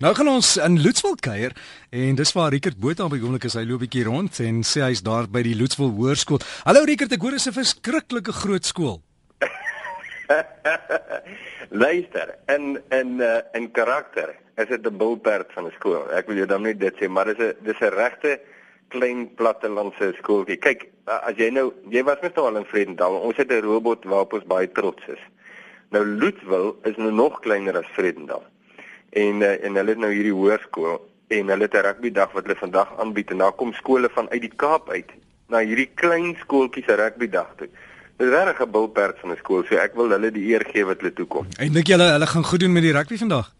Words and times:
Nou 0.00 0.14
gaan 0.16 0.30
ons 0.32 0.54
in 0.56 0.78
Loetswil 0.80 1.18
kuier 1.20 1.52
en 1.92 2.16
dis 2.16 2.30
waar 2.32 2.54
Rickert 2.54 2.78
Botha 2.80 3.04
die 3.12 3.18
oomblik 3.20 3.44
is. 3.44 3.52
Hy 3.58 3.66
loop 3.68 3.82
'n 3.82 3.84
bietjie 3.84 4.04
rond 4.06 4.38
en 4.40 4.62
sê 4.64 4.80
hy's 4.80 5.02
daar 5.04 5.26
by 5.28 5.42
die 5.44 5.52
Loetswil 5.52 5.90
Hoërskool. 5.92 6.40
Hallo 6.64 6.86
Rickert, 6.88 7.12
ek 7.12 7.20
hoor 7.20 7.36
dit 7.36 7.40
is 7.40 7.48
'n 7.48 7.52
verskriklike 7.52 8.32
groot 8.32 8.64
skool. 8.64 9.02
Luister, 11.84 12.32
in 12.48 12.80
uh, 12.88 13.44
in 13.52 13.70
karakter 13.72 14.32
is 14.56 14.68
dit 14.68 14.86
'n 14.86 14.96
bulperd 14.96 15.52
van 15.52 15.66
'n 15.66 15.72
skool. 15.76 16.08
Ek 16.16 16.26
wil 16.28 16.36
jou 16.36 16.46
dan 16.46 16.62
net 16.62 16.80
dit 16.80 16.94
sê, 16.96 17.06
maar 17.06 17.26
dis 17.26 17.36
'n 17.36 17.52
dis 17.60 17.80
'n 17.80 17.92
regte 17.92 18.40
klein 18.88 19.28
plattelandse 19.34 20.14
skooltjie. 20.16 20.56
Kyk, 20.56 20.88
as 21.04 21.36
jy 21.36 21.50
nou 21.50 21.74
jy 21.90 22.02
was 22.04 22.22
net 22.22 22.38
al 22.38 22.56
in 22.56 22.64
Vredendal. 22.64 23.20
Ons 23.20 23.36
het 23.36 23.52
'n 23.52 23.60
robot 23.60 24.04
waarop 24.04 24.32
ons 24.32 24.46
baie 24.46 24.72
trots 24.72 25.02
is. 25.08 25.20
Nou 25.90 26.06
Loetswil 26.06 26.78
is 26.84 26.96
nou 26.96 27.12
nog 27.12 27.40
kleiner 27.40 27.76
as 27.76 27.92
Vredendal 27.92 28.44
en 29.10 29.42
uh, 29.42 29.64
en 29.64 29.74
hulle 29.74 29.94
het 29.94 29.98
nou 29.98 30.12
hierdie 30.12 30.34
hoërskool 30.34 31.00
en 31.30 31.48
hulle 31.48 31.62
het 31.62 31.74
'n 31.74 31.84
rugbydag 31.86 32.32
wat 32.32 32.42
hulle 32.46 32.58
vandag 32.58 32.98
aanbied 32.98 33.30
en 33.30 33.38
daar 33.38 33.52
kom 33.52 33.72
skole 33.72 34.08
van 34.12 34.30
uit 34.30 34.40
die 34.40 34.56
Kaap 34.56 34.90
uit 34.90 35.10
na 35.48 35.58
hierdie 35.58 35.90
klein 35.94 36.36
skooltjies 36.40 36.84
se 36.86 36.94
rugbydag 36.94 37.54
toe. 37.56 37.68
Dit 38.16 38.28
is 38.28 38.34
regtig 38.34 38.60
'n 38.66 38.70
bulperd 38.70 39.18
van 39.18 39.30
'n 39.30 39.36
skool, 39.36 39.64
so 39.64 39.74
ek 39.76 39.94
wil 39.94 40.10
hulle 40.10 40.30
die 40.30 40.46
eer 40.52 40.64
gee 40.72 40.84
wat 40.84 41.00
hulle 41.00 41.12
toekom. 41.12 41.46
En 41.58 41.72
dink 41.72 41.86
jy 41.86 41.96
hulle 41.96 42.12
hulle 42.12 42.26
gaan 42.26 42.44
goed 42.44 42.60
doen 42.60 42.72
met 42.72 42.82
die 42.82 42.92
rugby 42.92 43.16
vandag? 43.16 43.52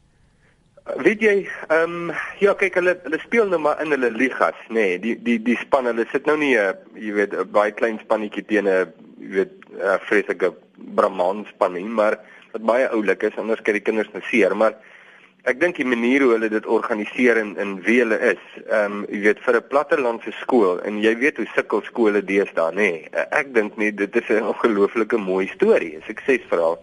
Uh, 0.86 1.02
weet 1.02 1.20
jy, 1.20 1.48
ehm 1.68 2.10
um, 2.10 2.12
ja, 2.38 2.54
kyk 2.54 2.74
hulle 2.74 3.00
hulle 3.02 3.18
speel 3.18 3.48
nou 3.48 3.60
maar 3.60 3.80
in 3.82 3.90
hulle 3.90 4.10
ligas, 4.10 4.58
nê. 4.68 4.74
Nee, 4.74 4.98
die 4.98 5.22
die 5.22 5.42
die 5.42 5.56
span 5.56 5.84
hulle 5.84 6.06
sit 6.12 6.26
nou 6.26 6.36
nie 6.36 6.56
'n 6.56 6.60
uh, 6.60 6.74
jy 6.94 7.12
weet 7.12 7.34
'n 7.34 7.50
baie 7.50 7.72
klein 7.72 7.98
spannetjie 7.98 8.44
teen 8.44 8.68
'n 8.68 8.92
jy 9.18 9.30
weet 9.30 9.52
'n 9.78 9.98
vreeslike 10.08 10.54
Brahman 10.94 11.46
span 11.48 11.72
nie, 11.72 11.84
maar 11.84 12.18
wat 12.52 12.62
baie 12.62 12.88
oulik 12.88 13.22
is, 13.22 13.36
anders 13.36 13.62
kyk 13.62 13.74
die 13.74 13.88
kinders 13.88 14.12
nou 14.12 14.22
seer, 14.22 14.56
maar 14.56 14.74
Ek 15.48 15.56
dink 15.56 15.78
die 15.80 15.86
manier 15.88 16.20
hoe 16.20 16.34
hulle 16.34 16.50
dit 16.52 16.66
organiseer 16.68 17.38
en 17.40 17.54
in 17.62 17.78
wie 17.86 18.00
hulle 18.02 18.18
is, 18.28 18.40
ehm 18.66 18.98
um, 18.98 19.04
jy 19.08 19.20
weet 19.24 19.38
vir 19.40 19.56
'n 19.56 19.68
plattelandse 19.72 20.32
skool 20.40 20.82
en 20.84 20.98
jy 21.00 21.14
weet 21.16 21.40
hoe 21.40 21.46
sukkel 21.54 21.80
skole 21.86 22.20
deesdae, 22.20 22.74
nê. 22.76 22.90
Nee, 23.08 23.24
ek 23.30 23.54
dink 23.54 23.78
nie 23.80 23.90
dit 23.90 24.16
is 24.16 24.28
'n 24.28 24.44
ongelooflike 24.52 25.16
mooi 25.16 25.46
storie, 25.48 25.96
'n 25.96 26.04
suksesverhaal. 26.04 26.76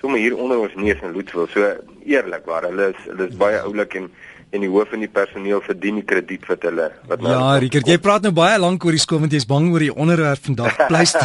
Sommige 0.00 0.22
hier 0.22 0.36
onder 0.36 0.58
ons 0.58 0.74
neus 0.74 1.00
in 1.00 1.12
Loetswil, 1.12 1.46
so 1.46 1.76
eerlikwaar, 2.04 2.68
hulle 2.68 2.92
is 2.92 3.00
hulle 3.08 3.28
is 3.28 3.36
baie 3.36 3.62
oulik 3.62 3.94
en 3.94 4.10
en 4.52 4.60
die 4.60 4.68
hoof 4.68 4.92
en 4.92 5.00
die 5.00 5.10
personeel 5.10 5.62
verdien 5.64 5.96
die 6.00 6.04
krediet 6.04 6.44
wat 6.50 6.64
hulle 6.68 6.90
wat 7.08 7.22
nou 7.24 7.32
Ja, 7.32 7.44
Rickert, 7.62 7.88
jy 7.88 7.96
praat 8.02 8.24
nou 8.26 8.34
baie 8.36 8.58
lank 8.60 8.84
oor 8.84 8.92
die 8.92 9.00
skool 9.00 9.22
want 9.22 9.32
jy's 9.32 9.48
bang 9.48 9.70
oor 9.72 9.84
die 9.84 9.92
onderwerp 9.92 10.44
vandag. 10.44 10.76
Pleister. 10.90 11.24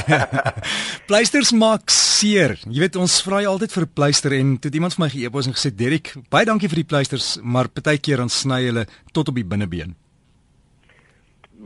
Pleisters 1.10 1.52
maak 1.52 1.92
seer. 1.92 2.56
Jy 2.66 2.86
weet 2.86 3.00
ons 3.00 3.20
vra 3.26 3.42
jy 3.44 3.52
altyd 3.52 3.76
vir 3.76 3.86
'n 3.86 3.94
pleister 4.00 4.36
en 4.40 4.56
toe 4.64 4.72
iemand 4.72 4.96
vir 4.96 5.04
my 5.04 5.10
geëpos 5.12 5.50
en 5.50 5.58
gesê 5.58 5.74
Derek, 5.76 6.14
baie 6.32 6.48
dankie 6.48 6.70
vir 6.72 6.84
die 6.84 6.92
pleisters, 6.94 7.38
maar 7.44 7.68
partykeer 7.68 8.24
dan 8.24 8.32
sny 8.32 8.62
hulle 8.70 8.86
tot 9.12 9.28
op 9.28 9.36
die 9.36 9.48
binnebeen. 9.48 9.96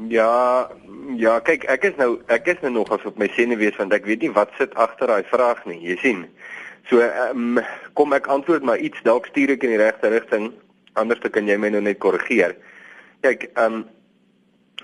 Ja, 0.09 0.69
ja, 1.19 1.39
kyk, 1.45 1.67
ek 1.69 1.83
is 1.91 1.95
nou 1.97 2.17
ek 2.27 2.47
is 2.47 2.61
nou 2.65 2.73
nog 2.73 2.89
as 2.91 3.05
op 3.05 3.19
my 3.21 3.29
senuwees 3.35 3.77
want 3.77 3.93
ek 3.93 4.05
weet 4.09 4.25
nie 4.25 4.33
wat 4.33 4.49
sit 4.57 4.73
agter 4.73 5.13
daai 5.13 5.23
vraag 5.29 5.61
nie. 5.69 5.77
Jy 5.85 5.97
sien. 6.01 6.25
So, 6.89 6.97
um, 7.29 7.61
kom 7.93 8.13
ek 8.17 8.25
antwoord 8.27 8.65
maar 8.65 8.81
iets 8.81 8.97
dalk 9.05 9.29
stuur 9.29 9.53
ek 9.53 9.63
in 9.63 9.75
die 9.75 9.83
regte 9.83 10.09
rigting 10.09 10.49
anders 10.93 11.19
kan 11.31 11.47
jy 11.47 11.57
my 11.57 11.69
nou 11.69 11.81
net 11.81 11.99
korrigeer. 11.99 12.55
Kyk, 13.21 13.51
ehm 13.55 13.73
um, 13.73 13.85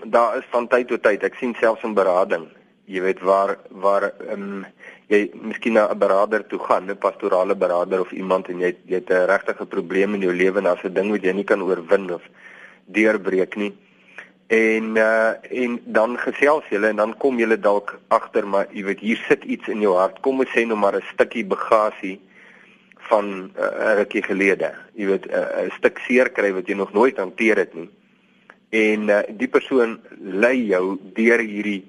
daar 0.03 0.37
is 0.37 0.45
van 0.51 0.67
tyd 0.67 0.87
tot 0.87 1.01
tyd, 1.01 1.23
ek 1.23 1.39
sien 1.39 1.55
selfs 1.57 1.83
in 1.83 1.95
berading, 1.97 2.43
jy 2.85 3.01
weet 3.01 3.21
waar 3.25 3.57
waar 3.83 4.11
ehm 4.11 4.43
um, 4.43 4.65
jy 5.07 5.29
miskien 5.33 5.73
na 5.73 5.87
'n 5.89 5.99
beraader 5.99 6.45
toe 6.47 6.59
gaan, 6.59 6.89
'n 6.89 6.97
pastorale 6.97 7.55
beraader 7.55 8.01
of 8.01 8.11
iemand 8.11 8.49
en 8.49 8.59
jy 8.59 8.75
jy 8.85 8.95
het 8.95 9.09
'n 9.09 9.27
regtige 9.27 9.65
probleem 9.65 10.13
in 10.13 10.21
jou 10.21 10.33
lewe 10.33 10.57
en 10.57 10.63
daar's 10.63 10.83
'n 10.83 10.93
ding 10.93 11.11
wat 11.11 11.23
jy 11.23 11.33
nie 11.33 11.43
kan 11.43 11.61
oorwin 11.61 12.13
of 12.13 12.21
deurbreek 12.85 13.55
nie. 13.55 13.73
En 14.47 14.95
uh 14.95 15.33
en 15.51 15.79
dan 15.85 16.17
gesels 16.17 16.63
julle 16.69 16.87
en 16.87 16.95
dan 16.95 17.17
kom 17.17 17.37
julle 17.37 17.59
dalk 17.59 17.99
agter 18.07 18.47
maar 18.47 18.67
jy 18.71 18.83
weet 18.83 18.99
hier 18.99 19.25
sit 19.27 19.43
iets 19.43 19.67
in 19.67 19.81
jou 19.81 19.95
hart. 19.95 20.21
Kom 20.21 20.39
ons 20.39 20.49
sê 20.49 20.65
nou 20.65 20.77
maar 20.77 20.95
'n 20.95 21.03
stukkie 21.13 21.45
bagasie 21.45 22.19
van 23.09 23.25
'n 23.25 23.51
uh, 23.59 23.93
rukkie 23.95 24.23
gelede. 24.23 24.73
Jy 24.93 25.05
weet 25.05 25.25
'n 25.25 25.33
uh, 25.33 25.71
stuk 25.77 25.99
seer 26.07 26.29
kry 26.29 26.53
wat 26.53 26.67
jy 26.67 26.75
nog 26.75 26.93
nooit 26.93 27.17
hanteer 27.17 27.57
het 27.57 27.73
nie. 27.73 27.89
En 28.69 29.09
uh, 29.09 29.19
die 29.29 29.47
persoon 29.47 29.99
lei 30.19 30.65
jou 30.65 30.97
deur 31.13 31.39
hierdie 31.39 31.85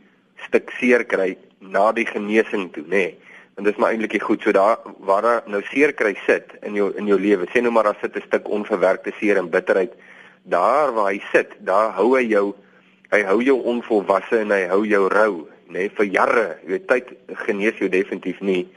stuk 0.46 0.70
seer 0.78 1.04
kry 1.04 1.36
na 1.58 1.92
die 1.92 2.06
genesing 2.06 2.72
toe, 2.72 2.84
nê. 2.84 2.88
Nee. 2.88 3.18
En 3.58 3.64
dis 3.64 3.76
maar 3.76 3.90
eintlik 3.90 4.22
goed. 4.22 4.42
So 4.42 4.52
daar 4.52 4.78
waar 4.98 5.22
daar 5.22 5.42
nou 5.46 5.62
seer 5.62 5.92
kry 5.92 6.14
sit 6.26 6.54
in 6.62 6.74
jou 6.74 6.92
in 6.96 7.06
jou 7.06 7.18
lewe. 7.20 7.46
Sê 7.50 7.60
nou 7.60 7.72
maar 7.72 7.84
daar 7.84 7.98
sit 8.00 8.16
'n 8.16 8.22
stuk 8.26 8.48
onverwerkte 8.48 9.12
seer 9.18 9.36
en 9.36 9.50
bitterheid. 9.50 9.92
Daar 10.42 10.92
waar 10.92 11.10
hy 11.12 11.20
sit, 11.32 11.56
daar 11.58 11.90
hou 11.92 12.16
hy 12.16 12.26
jou 12.26 12.54
hy 13.10 13.22
hou 13.22 13.42
jou 13.42 13.62
onvolwasse 13.62 14.38
en 14.38 14.50
hy 14.50 14.66
hou 14.66 14.84
jou 14.86 15.08
rou, 15.08 15.48
nê, 15.68 15.72
nee, 15.72 15.90
vir 15.90 16.04
jare. 16.04 16.58
Jy 16.62 16.68
weet 16.70 16.86
tyd 16.86 17.06
genees 17.26 17.78
jou 17.78 17.88
definitief 17.88 18.40
nie 18.40 18.68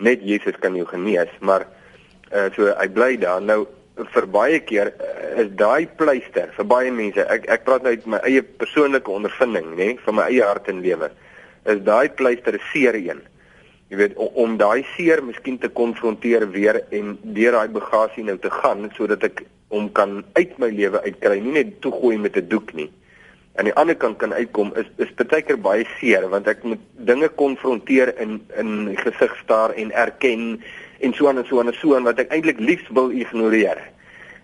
net 0.00 0.24
Jesus 0.26 0.56
kan 0.60 0.76
jou 0.76 0.86
genees, 0.88 1.30
maar 1.40 1.66
uh, 2.32 2.48
so 2.56 2.70
hy 2.72 2.88
bly 2.92 3.16
daar. 3.20 3.42
Nou 3.44 3.64
vir 4.14 4.26
baie 4.32 4.60
keer 4.64 4.92
uh, 4.92 5.16
is 5.42 5.50
daai 5.60 5.86
pleister 6.00 6.52
vir 6.56 6.68
baie 6.68 6.92
mense. 6.94 7.24
Ek 7.36 7.48
ek 7.52 7.66
praat 7.66 7.84
nou 7.84 7.94
uit 7.94 8.06
my 8.06 8.22
eie 8.28 8.42
persoonlike 8.42 9.12
ondervinding, 9.12 9.74
nê, 9.78 9.90
van 10.04 10.20
my 10.20 10.28
eie 10.30 10.46
hart 10.46 10.70
en 10.72 10.82
lewe. 10.84 11.10
Is 11.68 11.82
daai 11.86 12.08
pleister 12.08 12.56
'n 12.56 12.66
seer 12.72 12.96
een? 12.96 13.22
Jy 13.90 13.96
weet 13.98 14.14
om, 14.16 14.30
om 14.44 14.56
daai 14.56 14.86
seer 14.96 15.22
miskien 15.22 15.58
te 15.58 15.68
konfronteer 15.68 16.46
weer 16.50 16.82
en 16.90 17.18
deur 17.22 17.58
daai 17.58 17.68
bagasie 17.74 18.24
nou 18.24 18.38
te 18.38 18.50
gaan 18.50 18.90
sodat 18.96 19.24
ek 19.26 19.44
hom 19.70 19.90
kan 19.92 20.24
uit 20.34 20.58
my 20.58 20.70
lewe 20.70 21.02
uitkry, 21.02 21.38
nie 21.40 21.52
net 21.52 21.80
toegooi 21.82 22.18
met 22.18 22.36
'n 22.36 22.48
doek 22.48 22.72
nie 22.74 22.90
aan 23.60 23.68
die 23.68 23.76
ander 23.76 23.96
kant 24.00 24.16
kan 24.16 24.32
uitkom 24.32 24.70
is 24.80 24.86
is 25.04 25.10
baie 25.20 25.42
keer 25.44 25.58
baie 25.60 25.84
seer 25.98 26.24
want 26.32 26.46
ek 26.48 26.62
moet 26.64 26.80
dinge 27.08 27.28
konfronteer 27.40 28.14
in 28.24 28.38
in 28.62 28.70
gesig 28.96 29.34
staar 29.42 29.74
en 29.82 29.92
erken 29.92 30.46
en 31.04 31.12
so 31.16 31.28
aan 31.28 31.42
en 31.42 31.48
so 31.48 31.60
aan 31.60 31.68
en 31.68 31.76
so 31.76 31.92
aan 31.96 32.08
wat 32.08 32.22
ek 32.24 32.32
eintlik 32.32 32.60
liefs 32.60 32.88
wil 32.96 33.12
ignoreer. 33.12 33.82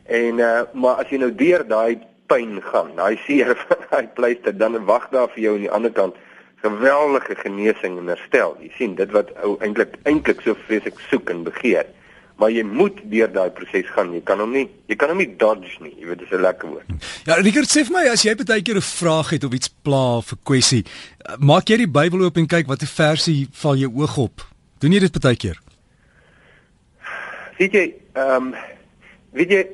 En 0.04 0.44
uh 0.44 0.68
maar 0.72 1.00
as 1.00 1.08
jy 1.08 1.22
nou 1.22 1.32
deur 1.32 1.64
daai 1.64 1.96
pyn 2.28 2.60
gaan, 2.68 2.92
daai 3.00 3.16
seer 3.24 3.56
van 3.64 3.88
daai 3.90 4.12
pleister 4.20 4.52
dan 4.52 4.76
wag 4.84 5.08
daar 5.16 5.32
vir 5.32 5.46
jou 5.46 5.54
aan 5.56 5.64
die 5.64 5.74
ander 5.80 5.96
kant 5.96 6.20
geweldige 6.66 7.40
genesing 7.40 7.96
en 8.02 8.12
herstel. 8.12 8.56
Jy 8.60 8.72
sien 8.76 9.00
dit 9.00 9.16
wat 9.16 9.32
ou 9.40 9.56
eintlik 9.64 9.96
eintlik 10.04 10.44
so 10.44 10.58
vreeslik 10.66 11.00
soek 11.08 11.32
en 11.32 11.46
begeer 11.48 11.88
maar 12.36 12.52
jy 12.52 12.62
moet 12.68 12.98
deur 13.10 13.30
daai 13.32 13.50
proses 13.56 13.88
gaan. 13.94 14.12
Jy 14.12 14.20
kan 14.28 14.40
hom 14.42 14.52
nie 14.52 14.66
jy 14.90 14.96
kan 15.00 15.12
hom 15.12 15.20
nie 15.22 15.28
dodge 15.40 15.78
nie. 15.80 15.94
Jy 16.00 16.10
weet 16.10 16.18
dis 16.18 16.32
'n 16.32 16.42
lekker 16.42 16.68
woord. 16.68 16.86
Ja, 17.24 17.34
Richard 17.40 17.70
sê 17.70 17.84
vir 17.84 17.92
my 17.92 18.04
as 18.12 18.22
jy 18.24 18.34
baie 18.34 18.62
keer 18.62 18.76
'n 18.76 18.80
vraag 18.80 19.30
het 19.30 19.44
of 19.44 19.52
iets 19.52 19.68
pla 19.68 20.16
of 20.16 20.32
'n 20.32 20.38
kwessie, 20.44 20.84
maak 21.38 21.68
jy 21.68 21.76
die 21.76 21.88
Bybel 21.88 22.24
oop 22.24 22.36
en 22.36 22.46
kyk 22.46 22.66
watter 22.66 22.88
versie 22.88 23.48
val 23.52 23.76
jou 23.76 23.90
oog 23.94 24.16
op. 24.16 24.46
Doen 24.78 24.92
jy 24.92 25.00
dit 25.00 25.20
baie 25.20 25.36
keer? 25.36 25.58
Weet 27.58 27.72
jy, 27.72 27.94
ehm 28.14 28.52
um, 28.52 28.54
weet 29.32 29.50
jy 29.50 29.66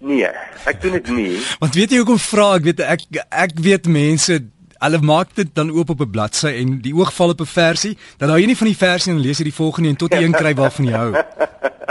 nee, 0.00 0.30
ek 0.64 0.82
doen 0.82 0.92
dit 0.92 1.08
nie. 1.08 1.38
Want 1.62 1.74
weet 1.74 1.90
jy 1.90 1.98
hoekom 2.02 2.18
vra 2.18 2.54
ek 2.56 2.64
weet 2.64 2.80
ek 2.80 3.00
ek 3.30 3.58
weet 3.62 3.86
mense 3.86 4.40
Hulle 4.78 5.00
maak 5.02 5.34
dit 5.34 5.48
dan 5.54 5.70
oop 5.70 5.90
op 5.90 6.00
'n 6.00 6.10
bladsy 6.10 6.52
en 6.62 6.78
die 6.80 6.94
oog 6.94 7.12
val 7.14 7.34
op 7.34 7.40
'n 7.40 7.46
versie, 7.46 7.96
dan 8.18 8.28
hou 8.28 8.38
jy 8.38 8.46
nie 8.46 8.56
van 8.56 8.66
die 8.66 8.76
versie 8.76 9.12
en 9.12 9.20
lees 9.20 9.38
jy 9.38 9.44
die 9.44 9.60
volgende 9.62 9.88
en 9.88 9.96
tot 9.96 10.12
jy 10.12 10.22
een 10.22 10.32
kry 10.32 10.54
waarvan 10.54 10.84
jy 10.84 10.92
hou. 10.92 11.12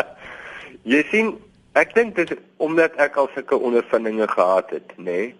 jy 0.93 1.03
sien, 1.11 1.35
ek 1.73 1.93
dink 1.93 2.15
dit 2.15 2.37
omdat 2.57 2.95
ek 2.95 3.15
al 3.15 3.29
sulke 3.33 3.55
ondervindinge 3.55 4.27
gehad 4.27 4.69
het, 4.69 4.93
nê. 4.97 5.03
Nee, 5.03 5.35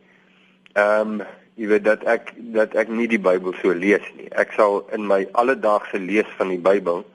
ehm 0.74 1.19
um, 1.19 1.22
jy 1.56 1.68
weet 1.68 1.84
dat 1.84 2.03
ek 2.03 2.34
dat 2.53 2.75
ek 2.75 2.90
nie 2.90 3.07
die 3.07 3.19
Bybel 3.19 3.53
so 3.62 3.74
lees 3.74 4.06
nie. 4.18 4.28
Ek 4.38 4.52
sal 4.53 4.86
in 4.94 5.07
my 5.07 5.28
alledaagse 5.31 6.00
lees 6.00 6.30
van 6.38 6.50
die 6.53 6.62
Bybel 6.62 7.06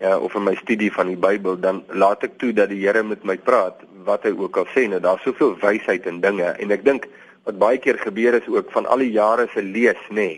ja 0.00 0.18
of 0.18 0.34
in 0.34 0.42
my 0.46 0.54
studie 0.54 0.92
van 0.92 1.06
die 1.06 1.18
Bybel 1.18 1.58
dan 1.60 1.82
laat 1.88 2.22
ek 2.22 2.38
toe 2.38 2.52
dat 2.54 2.70
die 2.70 2.80
Here 2.80 3.02
met 3.02 3.24
my 3.26 3.36
praat 3.36 3.82
wat 4.06 4.24
hy 4.26 4.32
ook 4.38 4.56
al 4.56 4.68
sê 4.74 4.86
nou 4.88 5.00
daar's 5.02 5.24
soveel 5.26 5.56
wysheid 5.62 6.06
in 6.06 6.20
dinge 6.22 6.46
en 6.46 6.74
ek 6.74 6.84
dink 6.86 7.08
wat 7.48 7.56
baie 7.56 7.80
keer 7.80 7.96
gebeur 7.96 8.36
is 8.36 8.48
ook 8.52 8.70
van 8.74 8.86
al 8.92 9.00
die 9.00 9.14
jare 9.14 9.48
se 9.54 9.62
lees 9.64 10.00
nê 10.10 10.14
nee, 10.20 10.36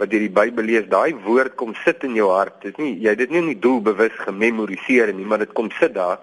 wat 0.00 0.14
jy 0.14 0.24
die 0.24 0.32
Bybel 0.32 0.66
lees 0.66 0.88
daai 0.90 1.12
woord 1.26 1.54
kom 1.60 1.74
sit 1.84 2.02
in 2.08 2.14
jou 2.16 2.30
hart. 2.32 2.56
Dit 2.64 2.78
nie 2.80 2.94
jy 3.04 3.12
dit 3.20 3.30
nie 3.30 3.42
nie 3.50 3.58
doelbewus 3.60 4.16
gememoriseer 4.24 5.12
nie 5.14 5.28
maar 5.28 5.44
dit 5.44 5.52
kom 5.54 5.68
sit 5.78 5.94
daar 5.94 6.18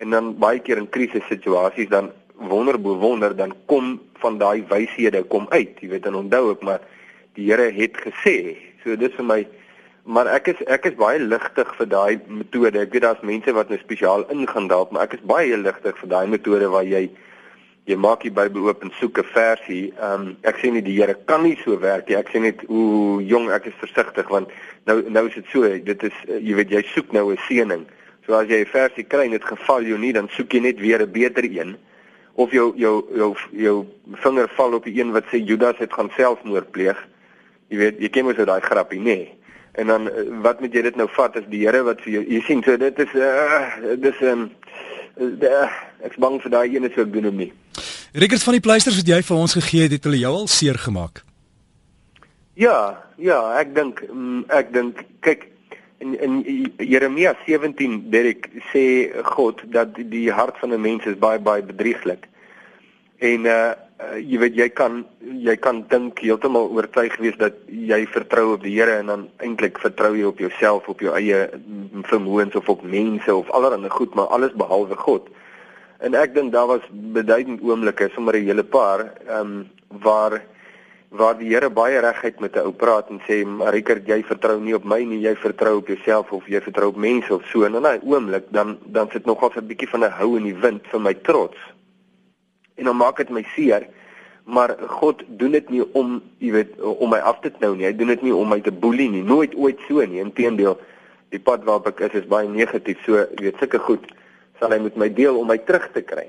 en 0.00 0.14
dan 0.14 0.32
baie 0.40 0.62
keer 0.64 0.80
in 0.80 0.88
krisissituasies 0.88 1.90
dan 1.92 2.12
wonder 2.50 2.78
bo 2.80 2.96
wonder 3.02 3.34
dan 3.36 3.52
kom 3.68 3.98
van 4.22 4.38
daai 4.40 4.62
wyshede 4.70 5.24
kom 5.28 5.48
uit. 5.50 5.76
Jy 5.82 5.90
weet 5.92 6.06
en 6.08 6.20
onthou 6.22 6.54
ek 6.54 6.62
maar 6.64 6.84
die 7.36 7.50
Here 7.50 7.68
het 7.74 7.98
gesê 8.00 8.36
so 8.84 8.96
dis 8.96 9.16
vir 9.18 9.26
my 9.26 9.40
maar 10.06 10.30
ek 10.32 10.54
is 10.54 10.62
ek 10.70 10.86
is 10.88 10.96
baie 10.96 11.18
ligtig 11.20 11.74
vir 11.76 11.90
daai 11.90 12.20
metode. 12.30 12.86
Ek 12.86 12.94
weet 12.94 13.04
daar's 13.04 13.26
mense 13.26 13.52
wat 13.58 13.68
nou 13.68 13.80
spesiaal 13.82 14.24
ingaan 14.32 14.70
daarop 14.70 14.94
maar 14.94 15.10
ek 15.10 15.18
is 15.18 15.26
baie 15.26 15.58
ligtig 15.58 15.98
vir 16.00 16.14
daai 16.14 16.30
metode 16.30 16.70
waar 16.70 16.86
jy 16.86 17.10
jy 17.90 17.98
maak 17.98 18.24
die 18.24 18.32
Bybel 18.34 18.68
oop 18.68 18.84
en 18.86 18.92
soek 18.98 19.18
'n 19.18 19.28
versie. 19.34 19.92
Ehm 19.98 20.20
um, 20.20 20.36
ek 20.42 20.58
sê 20.58 20.70
nie 20.70 20.82
die 20.82 20.96
Here 20.98 21.14
kan 21.26 21.42
nie 21.42 21.56
so 21.64 21.78
werk 21.78 22.08
nie. 22.08 22.16
Ek 22.16 22.30
sê 22.30 22.40
net 22.40 22.62
hoe 22.68 23.22
jong 23.22 23.50
ek 23.50 23.66
is 23.66 23.80
versigtig 23.80 24.28
want 24.28 24.48
nou 24.86 25.02
nou 25.08 25.26
is 25.26 25.34
dit 25.34 25.46
so, 25.52 25.62
dit 25.62 26.02
is 26.02 26.16
jy 26.26 26.54
weet 26.54 26.70
jy 26.70 26.82
soek 26.94 27.12
nou 27.12 27.32
'n 27.32 27.38
seëning. 27.48 27.86
So 28.26 28.34
as 28.34 28.48
jy 28.48 28.60
'n 28.60 28.66
versie 28.66 29.04
kry 29.04 29.24
en 29.24 29.30
dit 29.30 29.44
geval 29.44 29.82
jou 29.82 29.98
nie, 29.98 30.12
dan 30.12 30.28
soek 30.28 30.52
jy 30.52 30.60
net 30.60 30.80
weer 30.80 31.02
'n 31.02 31.12
beter 31.12 31.44
een 31.44 31.76
of 32.34 32.52
jou 32.52 32.72
jou 32.76 33.04
jou 33.14 33.34
jou 33.52 33.86
vinger 34.12 34.48
val 34.56 34.74
op 34.74 34.84
die 34.84 35.00
een 35.00 35.12
wat 35.12 35.24
sê 35.24 35.38
Judas 35.44 35.78
het 35.78 35.92
gaan 35.92 36.10
selfmoord 36.16 36.70
pleeg. 36.70 36.96
Jy 37.68 37.76
weet, 37.76 38.00
jy 38.00 38.08
ken 38.08 38.24
mos 38.24 38.38
ou 38.38 38.44
daai 38.44 38.60
grappie, 38.60 38.98
nê? 38.98 39.04
Nee. 39.04 39.40
En 39.72 39.86
dan 39.86 40.10
eh, 40.10 40.22
wat 40.42 40.60
moet 40.60 40.74
jy 40.74 40.82
dit 40.82 40.96
nou 40.96 41.08
vat 41.14 41.36
as 41.36 41.46
die 41.50 41.62
Here 41.66 41.82
wat 41.86 42.00
vir 42.02 42.12
jou 42.18 42.22
jy 42.26 42.40
sien 42.46 42.62
so 42.66 42.76
dit 42.76 42.98
is 42.98 43.12
uh 43.14 43.94
dis 44.02 44.20
'n 44.20 44.26
um, 44.32 44.50
uh, 45.18 45.70
ek's 46.04 46.16
bang 46.16 46.40
vir 46.42 46.50
daai 46.50 46.76
ene 46.76 46.90
so 46.94 47.04
doen 47.04 47.24
hom 47.24 47.36
nie. 47.36 47.52
Rickert 48.12 48.42
van 48.42 48.56
die 48.58 48.64
pleisters 48.64 48.96
wat 48.96 49.08
jy 49.08 49.22
vir 49.22 49.36
ons 49.36 49.54
gegee 49.54 49.82
het, 49.86 49.92
het 49.92 50.04
hulle 50.04 50.22
jou 50.22 50.32
al 50.42 50.48
seer 50.50 50.78
gemaak? 50.78 51.22
Ja, 52.60 52.98
ja, 53.16 53.38
ek 53.60 53.74
dink 53.74 54.02
mm, 54.10 54.44
ek 54.52 54.72
dink 54.74 55.04
kyk 55.24 55.46
in 56.00 56.16
in 56.20 56.40
Jeremia 56.78 57.34
17 57.46 58.10
Derek 58.10 58.48
sê 58.72 59.12
God 59.36 59.62
dat 59.72 59.94
die 59.96 60.30
hart 60.32 60.58
van 60.58 60.72
'n 60.72 60.80
mens 60.80 61.04
is 61.06 61.18
baie 61.18 61.38
baie 61.38 61.62
bedrieglik. 61.62 62.26
En 63.18 63.46
uh 63.46 63.72
uh, 64.00 64.18
jy 64.18 64.38
weet 64.38 64.56
jy 64.56 64.68
kan 64.68 65.04
jy 65.20 65.56
kan 65.56 65.84
dink 65.88 66.20
heeltemal 66.24 66.70
oortuig 66.74 67.16
wees 67.22 67.36
dat 67.40 67.56
jy 67.68 68.06
vertrou 68.06 68.54
op 68.54 68.62
die 68.64 68.74
Here 68.76 68.98
en 69.00 69.06
dan 69.12 69.26
eintlik 69.44 69.78
vertrou 69.78 70.14
jy 70.16 70.24
op 70.28 70.38
jouself 70.38 70.88
op 70.88 71.00
jou 71.00 71.14
eie 71.16 71.48
vermoëns 72.08 72.56
of 72.56 72.68
op 72.68 72.82
mense 72.82 73.34
of 73.34 73.50
allerlei 73.50 73.90
goed 73.90 74.14
maar 74.14 74.32
alles 74.34 74.56
behalwe 74.56 74.96
God. 74.96 75.28
En 76.00 76.14
ek 76.16 76.34
dink 76.34 76.52
daar 76.52 76.66
was 76.66 76.86
beduidend 76.90 77.60
oomblikke 77.62 78.10
sommer 78.14 78.36
'n 78.36 78.46
hele 78.46 78.64
paar 78.64 79.12
ehm 79.26 79.40
um, 79.40 79.68
waar 80.02 80.40
waar 81.10 81.34
die 81.38 81.50
Here 81.50 81.70
baie 81.70 81.98
regheid 82.00 82.40
met 82.40 82.56
'n 82.56 82.66
ou 82.66 82.72
praat 82.72 83.10
en 83.10 83.20
sê 83.26 83.44
Marikert 83.44 84.06
jy 84.06 84.22
vertrou 84.22 84.60
nie 84.60 84.74
op 84.74 84.84
my 84.84 85.02
nie 85.04 85.20
jy 85.20 85.34
vertrou 85.36 85.76
op 85.78 85.88
jouself 85.88 86.32
of 86.32 86.46
jy 86.46 86.60
vertrou 86.60 86.88
op 86.88 86.96
mense 86.96 87.34
of 87.34 87.42
so 87.46 87.64
en 87.64 87.74
in 87.74 87.86
'n 87.86 88.00
oomblik 88.02 88.44
dan 88.50 88.78
dan 88.86 89.10
sit 89.10 89.26
nogal 89.26 89.50
'n 89.56 89.66
bietjie 89.66 89.88
van 89.88 90.04
'n 90.04 90.10
hou 90.10 90.36
in 90.36 90.44
die 90.44 90.54
wind 90.54 90.86
vir 90.86 91.00
my 91.00 91.14
trots 91.14 91.58
en 92.80 92.90
dan 92.90 92.98
maak 93.00 93.20
dit 93.22 93.30
my 93.30 93.44
seer. 93.54 93.86
Maar 94.50 94.74
God 94.98 95.22
doen 95.38 95.52
dit 95.54 95.68
nie 95.70 95.84
om, 95.94 96.16
jy 96.42 96.54
weet, 96.56 96.72
om 96.80 97.12
my 97.12 97.20
af 97.22 97.38
te 97.44 97.52
knou 97.54 97.74
nie. 97.76 97.86
Hy 97.86 97.92
doen 97.96 98.10
dit 98.14 98.24
nie 98.26 98.34
om 98.34 98.48
my 98.50 98.58
te 98.64 98.72
boelie 98.72 99.10
nie. 99.12 99.22
Nooit 99.22 99.54
ooit 99.54 99.78
so 99.86 100.02
nie. 100.02 100.22
Inteendeel, 100.24 100.78
die 101.30 101.38
pad 101.38 101.62
waarop 101.68 101.92
ek 101.92 102.00
is 102.08 102.22
is 102.22 102.30
baie 102.30 102.48
negatief. 102.48 102.98
So, 103.06 103.22
jy 103.36 103.50
weet, 103.50 103.62
sulke 103.62 103.78
goed 103.84 104.08
sal 104.60 104.74
hy 104.74 104.80
met 104.84 104.96
my 105.00 105.08
deel 105.08 105.38
om 105.40 105.48
my 105.48 105.58
terug 105.64 105.88
te 105.94 106.02
kry. 106.04 106.26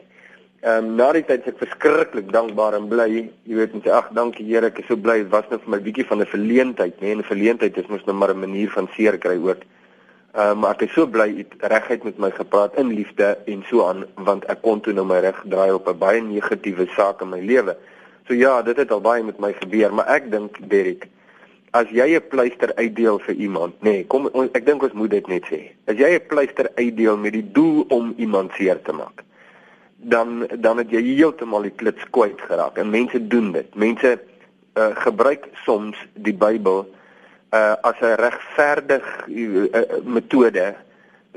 Ehm 0.62 0.92
um, 0.92 0.96
na 1.00 1.08
die 1.16 1.24
tyd 1.26 1.42
is 1.42 1.56
ek 1.56 1.62
verskriklik 1.64 2.28
dankbaar 2.32 2.76
en 2.78 2.88
bly. 2.92 3.08
Jy 3.50 3.58
weet, 3.58 3.74
sê 3.82 3.92
ag, 3.98 4.12
dankie 4.14 4.46
Here, 4.46 4.70
ek 4.70 4.84
is 4.84 4.88
so 4.92 4.96
bly. 4.96 5.24
Dit 5.24 5.32
was 5.34 5.48
net 5.50 5.64
vir 5.66 5.74
my 5.74 5.80
bietjie 5.88 6.06
van 6.06 6.22
'n 6.22 6.30
verleentheid, 6.30 7.02
nê? 7.02 7.12
En 7.16 7.24
'n 7.24 7.32
verleentheid 7.32 7.78
is 7.78 7.90
mos 7.90 8.06
nou 8.06 8.16
maar 8.16 8.30
'n 8.30 8.46
manier 8.46 8.70
van 8.70 8.88
seer 8.96 9.18
kry 9.18 9.38
ook. 9.42 9.66
Uh, 10.32 10.54
maar 10.56 10.78
ek 10.78 10.86
is 10.88 10.94
so 10.96 11.08
bly 11.12 11.28
jy 11.28 11.44
regheid 11.60 12.06
met 12.08 12.20
my 12.24 12.30
gepraat 12.32 12.78
in 12.80 12.94
liefde 12.96 13.34
en 13.52 13.64
so 13.68 13.84
aan 13.84 14.06
want 14.16 14.46
ek 14.54 14.62
kon 14.64 14.80
toe 14.80 14.94
nou 14.96 15.04
my 15.04 15.18
reg 15.20 15.42
draai 15.44 15.74
op 15.76 15.90
'n 15.92 15.98
baie 16.00 16.22
negatiewe 16.24 16.88
saak 16.96 17.22
in 17.22 17.30
my 17.30 17.40
lewe. 17.40 17.76
So 18.28 18.34
ja, 18.34 18.62
dit 18.62 18.78
het 18.78 18.92
al 18.92 19.02
baie 19.02 19.24
met 19.24 19.40
my 19.40 19.52
gebeur, 19.60 19.94
maar 19.94 20.08
ek 20.08 20.32
dink 20.32 20.56
Derek, 20.70 21.08
as 21.72 21.92
jy 21.92 22.16
'n 22.16 22.28
pleister 22.30 22.72
uitdeel 22.76 23.20
vir 23.20 23.36
iemand, 23.36 23.74
nê, 23.82 23.90
nee, 23.92 24.06
kom 24.08 24.30
ek 24.54 24.66
dink 24.66 24.84
ons 24.84 24.94
moet 24.94 25.10
dit 25.10 25.28
net 25.28 25.44
sê. 25.52 25.72
As 25.88 25.98
jy 25.98 26.16
'n 26.16 26.28
pleister 26.28 26.72
uitdeel 26.76 27.18
met 27.18 27.34
die 27.34 27.52
doel 27.52 27.86
om 27.90 28.14
iemand 28.18 28.52
seer 28.56 28.82
te 28.82 28.94
maak, 28.94 29.24
dan 29.96 30.48
dan 30.56 30.78
het 30.78 30.90
jy 30.90 31.02
heeltemal 31.02 31.62
die 31.62 31.76
klits 31.76 32.04
kwyt 32.10 32.42
geraak. 32.42 32.78
En 32.78 32.90
mense 32.90 33.28
doen 33.28 33.52
dit. 33.52 33.76
Mense 33.76 34.20
uh, 34.78 34.96
gebruik 34.96 35.48
soms 35.66 35.98
die 36.14 36.34
Bybel 36.34 36.88
uh 37.52 37.76
as 37.84 38.00
'n 38.02 38.16
regverdig 38.16 39.06
uh, 39.28 39.66
uh, 39.66 40.04
metode 40.04 40.76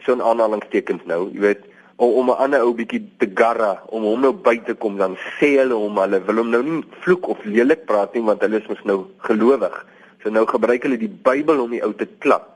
so 0.04 0.14
'n 0.14 0.22
aanhalingstekens 0.22 1.02
nou, 1.04 1.30
jy 1.32 1.40
weet, 1.40 1.62
om 1.96 2.10
om 2.20 2.30
'n 2.30 2.38
ander 2.44 2.62
ou 2.62 2.74
bietjie 2.74 3.02
te 3.18 3.30
garra 3.34 3.82
om 3.86 4.02
hom 4.02 4.20
nou 4.20 4.32
by 4.32 4.56
te 4.66 4.74
kom 4.74 4.96
dan 4.98 5.16
sê 5.38 5.56
hulle 5.58 5.74
hom 5.74 5.98
hulle 5.98 6.20
wil 6.26 6.36
hom 6.42 6.50
nou 6.50 6.62
nie 6.62 6.84
vloek 7.04 7.28
of 7.28 7.44
lelik 7.44 7.86
praat 7.86 8.14
nie 8.14 8.22
want 8.22 8.42
hulle 8.42 8.60
is 8.60 8.68
mos 8.68 8.84
nou 8.84 9.06
gelowig. 9.18 9.86
So 10.22 10.30
nou 10.30 10.46
gebruik 10.46 10.82
hulle 10.82 10.98
die 10.98 11.12
Bybel 11.28 11.60
om 11.60 11.70
die 11.70 11.82
ou 11.84 11.92
te 11.92 12.08
klap. 12.18 12.50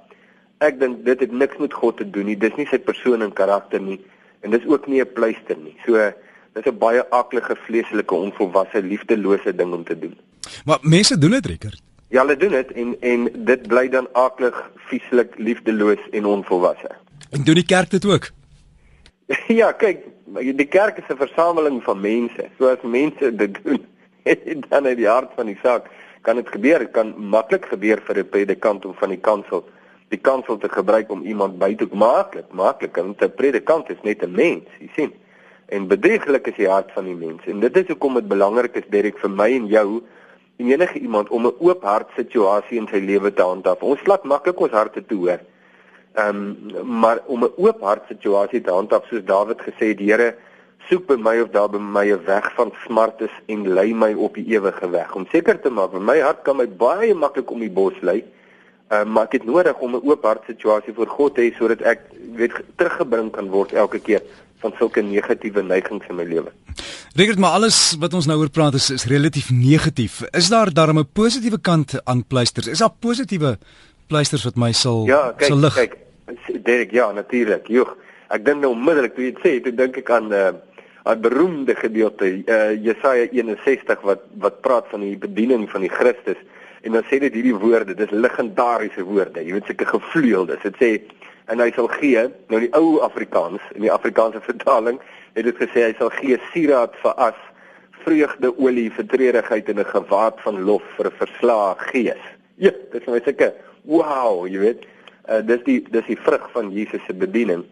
Ek 0.60 0.78
dink 0.81 1.05
dit 1.05 1.20
het 1.20 1.32
niks 1.32 1.58
met 1.58 1.72
God 1.72 1.96
te 1.96 2.10
doen 2.10 2.26
nie. 2.26 2.37
Dis 2.37 2.56
nie 2.56 2.66
sy 2.66 2.78
persoon 2.78 3.22
en 3.22 3.32
karakter 3.32 3.81
nie 3.81 4.00
en 4.43 4.50
dis 4.50 4.66
ook 4.66 4.87
nie 4.87 5.00
'n 5.00 5.12
pleister 5.12 5.56
nie. 5.56 5.76
So 5.87 5.94
dis 6.55 6.66
'n 6.66 6.78
baie 6.78 7.02
aklige 7.10 7.56
vleeslike 7.66 8.14
onvolwasse 8.14 8.82
liefdelose 8.82 9.55
ding 9.55 9.72
om 9.72 9.84
te 9.84 9.99
doen. 9.99 10.16
Maar 10.64 10.78
mense 10.82 11.19
doen 11.19 11.31
dit, 11.31 11.46
Rickert. 11.46 11.88
Ja, 12.08 12.20
hulle 12.20 12.37
doen 12.37 12.55
dit 12.56 12.72
en 12.72 12.96
en 13.00 13.28
dit 13.44 13.66
bly 13.69 13.88
dan 13.88 14.08
aaklig, 14.12 14.56
vieslik, 14.88 15.34
liefdeloos 15.37 16.00
en 16.10 16.25
onvolwasse. 16.25 16.90
En 17.31 17.44
doen 17.44 17.55
die 17.55 17.66
kerk 17.66 17.90
dit 17.90 18.05
ook? 18.05 18.31
ja, 19.60 19.72
kyk, 19.72 20.06
die 20.56 20.69
kerk 20.69 20.99
is 20.99 21.08
'n 21.08 21.20
versameling 21.20 21.82
van 21.82 22.00
mense. 22.00 22.49
So 22.58 22.69
as 22.69 22.82
mense 22.82 23.34
dit 23.37 23.58
doen, 23.62 23.84
dan 24.70 24.87
in 24.87 24.96
die 24.96 25.08
hart 25.08 25.32
van 25.37 25.46
die 25.46 25.58
saak 25.62 25.90
kan 26.22 26.37
dit 26.37 26.49
gebeur. 26.49 26.78
Dit 26.78 26.90
kan 26.90 27.14
maklik 27.16 27.66
gebeur 27.69 28.00
vir 28.05 28.19
'n 28.19 28.28
predikant 28.28 28.84
om 28.84 28.94
van 28.94 29.08
die 29.08 29.20
kansel 29.20 29.64
die 30.08 30.20
kansel 30.20 30.56
te 30.56 30.69
gebruik 30.69 31.10
om 31.10 31.22
iemand 31.22 31.58
by 31.58 31.75
te 31.76 31.88
maak. 31.93 32.37
Maklik, 32.50 32.96
want 32.96 33.22
'n 33.22 33.34
predikant 33.34 33.90
is 33.90 34.00
net 34.02 34.22
'n 34.22 34.32
mens, 34.32 34.64
jy 34.81 34.90
sien. 34.96 35.12
En 35.69 35.87
bedrieglik 35.87 36.46
is 36.46 36.56
die 36.56 36.69
hart 36.69 36.93
van 36.93 37.05
die 37.05 37.14
mens. 37.14 37.44
En 37.44 37.60
dit 37.60 37.76
is 37.76 37.87
hoekom 37.87 38.14
dit 38.14 38.28
belangrik 38.28 38.75
is, 38.75 38.88
Derek, 38.88 39.19
vir 39.19 39.31
my 39.31 39.52
en 39.52 39.66
jou 39.66 40.02
en 40.58 40.70
enige 40.70 40.99
iemand 40.99 41.28
om 41.28 41.46
'n 41.46 41.55
oop 41.58 41.82
hart 41.82 42.10
situasie 42.16 42.78
in 42.78 42.88
sy 42.90 42.99
lewe 42.99 43.32
te 43.32 43.43
handhaaf. 43.43 43.82
Ons 43.82 44.06
laat 44.06 44.25
maklik 44.25 44.60
ons 44.60 44.72
harte 44.72 45.06
toe. 45.06 45.38
Ehm 46.14 46.37
um, 46.75 46.99
maar 47.00 47.19
om 47.26 47.44
'n 47.44 47.52
oop 47.56 47.81
hart 47.81 48.02
situasie 48.08 48.60
te 48.60 48.70
handhaaf 48.70 49.06
soos 49.06 49.25
Dawid 49.25 49.60
gesê 49.60 49.94
die 49.94 50.10
Here 50.10 50.34
soek 50.88 51.06
by 51.06 51.16
my 51.16 51.40
of 51.40 51.50
daar 51.50 51.70
by 51.70 51.78
my 51.78 52.06
'n 52.10 52.25
weg 52.25 52.55
van 52.55 52.72
smart 52.87 53.20
is 53.20 53.34
en 53.46 53.69
lei 53.69 53.94
my 53.94 54.14
op 54.14 54.34
die 54.34 54.46
ewige 54.46 54.90
weg. 54.90 55.14
Om 55.14 55.26
seker 55.31 55.60
te 55.60 55.70
maak, 55.70 55.93
my 55.93 56.20
hart 56.20 56.43
kan 56.43 56.56
my 56.56 56.69
baie 56.69 57.14
maklik 57.14 57.50
om 57.50 57.60
die 57.60 57.70
bos 57.70 58.00
lei. 58.00 58.25
Ehm 58.88 59.06
uh, 59.06 59.12
maar 59.12 59.25
ek 59.25 59.32
het 59.32 59.44
nodig 59.44 59.78
om 59.78 59.94
'n 59.94 60.02
oop 60.05 60.25
hart 60.25 60.43
situasie 60.46 60.94
voor 60.94 61.06
God 61.06 61.34
te 61.34 61.40
hê 61.40 61.55
sodat 61.56 61.81
ek 61.81 62.00
weet 62.34 62.52
teruggebring 62.76 63.31
kan 63.31 63.49
word 63.50 63.72
elke 63.72 63.99
keer 63.99 64.22
van 64.62 64.75
sulke 64.78 65.02
negatiewe 65.02 65.62
neigings 65.62 66.06
in 66.08 66.16
my 66.19 66.25
lewe. 66.25 66.52
Regtig 67.19 67.38
maar 67.38 67.56
alles 67.58 67.96
wat 68.00 68.14
ons 68.14 68.26
nou 68.26 68.38
oor 68.40 68.50
praat 68.50 68.75
is 68.78 68.90
is 68.90 69.06
relatief 69.10 69.50
negatief. 69.50 70.22
Is 70.32 70.49
daar 70.49 70.72
darem 70.72 70.99
'n 70.99 71.08
positiewe 71.12 71.60
kant 71.60 72.00
aan 72.05 72.26
pleisters? 72.26 72.66
Is 72.66 72.78
daar 72.78 72.94
positiewe 73.00 73.58
pleisters 74.06 74.44
wat 74.44 74.56
my 74.56 74.72
sal 74.72 75.06
ja, 75.06 75.32
kyk, 75.37 75.49
sal 75.49 75.56
lig? 75.58 75.75
Kyk, 75.75 75.96
Derek, 76.64 76.90
ja, 76.90 77.12
natuurlik. 77.12 77.66
Joeg, 77.66 77.96
ek 78.28 78.44
dink 78.44 78.60
nou 78.60 78.72
onmiddellik 78.72 79.14
toe 79.14 79.25
jy 79.25 79.32
dit 79.32 79.44
sê, 79.44 79.62
toe 79.62 79.72
dink 79.72 79.96
ek 79.96 80.10
aan 80.10 80.28
'n 80.28 80.32
uh, 80.32 80.52
'n 81.08 81.20
beroemde 81.20 81.75
gedeelte, 81.75 82.25
uh, 82.46 82.84
Jesaja 82.84 83.26
61 83.32 84.00
wat 84.00 84.20
wat 84.38 84.60
praat 84.60 84.86
van 84.91 85.00
die 85.00 85.17
bediening 85.17 85.70
van 85.70 85.81
die 85.81 85.91
Christus 85.91 86.36
en 86.82 86.93
dan 86.93 87.05
sê 87.08 87.19
dit 87.19 87.34
hierdie 87.34 87.56
woorde, 87.56 87.94
dis 87.94 88.10
legendariese 88.10 89.03
woorde. 89.03 89.43
Jy 89.44 89.53
weet 89.56 89.70
seker 89.70 89.86
gevleueldes. 89.86 90.62
Dit 90.62 90.77
sê 90.79 90.91
en 91.48 91.60
hy 91.60 91.70
sal 91.76 91.88
gee 91.88 92.26
nou 92.52 92.60
die 92.60 92.72
ou 92.76 93.00
Afrikaans 93.05 93.62
in 93.74 93.82
die 93.86 93.93
Afrikaanse 93.93 94.40
vertaling 94.50 95.00
het 95.34 95.44
dit 95.44 95.62
gesê 95.62 95.88
hy 95.88 95.94
sal 95.98 96.12
gee 96.19 96.38
sieraad 96.52 96.96
vir 97.02 97.14
as 97.28 97.38
vreugde 98.05 98.52
olie 98.58 98.88
vir 98.96 99.06
treurigheid 99.12 99.69
en 99.69 99.81
'n 99.81 99.93
gewaad 99.94 100.36
van 100.44 100.62
lof 100.69 100.84
vir 100.96 101.06
'n 101.06 101.19
verslae 101.22 101.74
gees. 101.90 102.24
Ja, 102.56 102.70
dit 102.93 103.00
is 103.02 103.06
my 103.06 103.20
seker. 103.24 103.52
Wow, 103.84 104.46
jy 104.46 104.58
weet, 104.58 104.86
uh, 105.28 105.40
dis 105.40 105.62
die 105.64 105.81
dis 105.90 106.06
die 106.06 106.19
vrug 106.19 106.50
van 106.52 106.72
Jesus 106.72 107.05
se 107.06 107.14
bediening. 107.14 107.64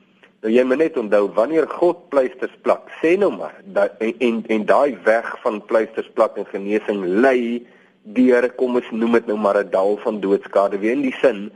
Nou 0.43 0.53
jy 0.53 0.65
moet 0.65 0.79
net 0.79 0.97
onthou 0.97 1.29
wanneer 1.35 1.69
God 1.69 2.09
pleisters 2.09 2.53
plak, 2.63 2.91
sê 3.03 3.17
nou 3.19 3.33
maar 3.33 3.55
dat 3.65 3.97
en 3.99 4.15
en, 4.19 4.45
en 4.49 4.67
daai 4.67 4.97
weg 5.05 5.39
van 5.43 5.65
pleisters 5.65 6.11
plak 6.15 6.37
en 6.37 6.47
genesing 6.47 7.05
lei 7.05 7.67
deur 8.03 8.47
kom 8.55 8.77
ons 8.77 8.91
noem 8.91 9.13
dit 9.13 9.27
nou 9.27 9.39
maar 9.39 9.59
'n 9.59 9.71
dal 9.71 9.97
van 9.97 10.21
doodskade, 10.21 10.79
wie 10.79 10.91
in 10.91 11.03
die 11.03 11.17
sin 11.21 11.51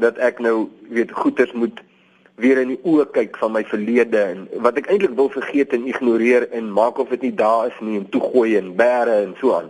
dat 0.00 0.18
ek 0.18 0.40
nou 0.44 0.68
weet 0.90 1.12
goeters 1.12 1.52
moet 1.52 1.80
weer 2.40 2.60
in 2.62 2.72
die 2.72 2.80
oë 2.88 3.06
kyk 3.14 3.36
van 3.40 3.52
my 3.52 3.62
verlede 3.68 4.22
en 4.32 4.46
wat 4.64 4.78
ek 4.80 4.88
eintlik 4.92 5.16
wil 5.18 5.28
vergeet 5.32 5.74
en 5.76 5.86
ignoreer 5.90 6.48
en 6.56 6.72
maak 6.72 6.98
of 7.02 7.12
dit 7.12 7.28
nie 7.28 7.34
daar 7.36 7.68
is 7.68 7.78
nie 7.84 7.98
en 8.00 8.08
toegooi 8.14 8.56
en 8.58 8.72
bære 8.78 9.20
en 9.26 9.36
so 9.40 9.54
aan. 9.58 9.68